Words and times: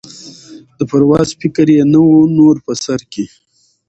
د 0.77 0.79
پرواز 0.89 1.29
فکر 1.41 1.67
یې 1.75 1.81
نه 1.93 1.99
وو 2.05 2.19
نور 2.37 2.55
په 2.65 2.71
سر 2.83 2.99
کي 3.13 3.25